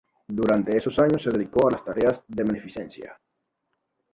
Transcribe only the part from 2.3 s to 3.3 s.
beneficencia.